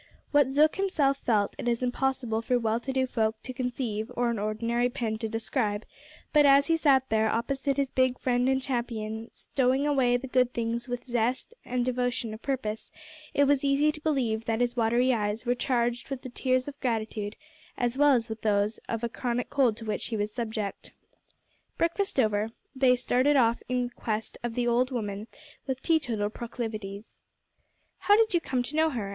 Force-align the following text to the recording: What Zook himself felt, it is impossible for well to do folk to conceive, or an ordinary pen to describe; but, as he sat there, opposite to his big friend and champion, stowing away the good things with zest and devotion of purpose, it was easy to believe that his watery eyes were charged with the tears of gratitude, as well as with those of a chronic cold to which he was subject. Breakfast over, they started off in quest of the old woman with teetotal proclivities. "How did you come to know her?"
What 0.31 0.49
Zook 0.49 0.77
himself 0.77 1.19
felt, 1.19 1.53
it 1.59 1.67
is 1.67 1.83
impossible 1.83 2.41
for 2.41 2.57
well 2.57 2.79
to 2.79 2.91
do 2.91 3.05
folk 3.05 3.35
to 3.43 3.53
conceive, 3.53 4.11
or 4.17 4.31
an 4.31 4.39
ordinary 4.39 4.89
pen 4.89 5.19
to 5.19 5.29
describe; 5.29 5.85
but, 6.33 6.43
as 6.43 6.65
he 6.65 6.75
sat 6.75 7.07
there, 7.09 7.29
opposite 7.29 7.75
to 7.75 7.83
his 7.83 7.91
big 7.91 8.17
friend 8.17 8.49
and 8.49 8.63
champion, 8.63 9.29
stowing 9.31 9.85
away 9.85 10.17
the 10.17 10.25
good 10.25 10.55
things 10.55 10.89
with 10.89 11.05
zest 11.05 11.53
and 11.65 11.85
devotion 11.85 12.33
of 12.33 12.41
purpose, 12.41 12.91
it 13.35 13.43
was 13.43 13.63
easy 13.63 13.91
to 13.91 14.01
believe 14.01 14.45
that 14.45 14.59
his 14.59 14.75
watery 14.75 15.13
eyes 15.13 15.45
were 15.45 15.53
charged 15.53 16.09
with 16.09 16.23
the 16.23 16.29
tears 16.29 16.67
of 16.67 16.79
gratitude, 16.81 17.35
as 17.77 17.95
well 17.95 18.13
as 18.13 18.27
with 18.27 18.41
those 18.41 18.79
of 18.89 19.03
a 19.03 19.07
chronic 19.07 19.51
cold 19.51 19.77
to 19.77 19.85
which 19.85 20.07
he 20.07 20.17
was 20.17 20.31
subject. 20.33 20.93
Breakfast 21.77 22.19
over, 22.19 22.49
they 22.75 22.95
started 22.95 23.35
off 23.35 23.61
in 23.69 23.91
quest 23.91 24.35
of 24.41 24.55
the 24.55 24.67
old 24.67 24.89
woman 24.89 25.27
with 25.67 25.79
teetotal 25.83 26.31
proclivities. 26.31 27.17
"How 27.99 28.17
did 28.17 28.33
you 28.33 28.41
come 28.41 28.63
to 28.63 28.75
know 28.75 28.89
her?" 28.89 29.09